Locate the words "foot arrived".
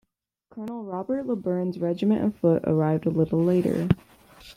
2.35-3.05